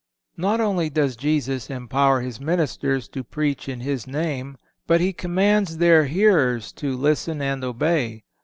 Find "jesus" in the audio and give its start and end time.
1.15-1.69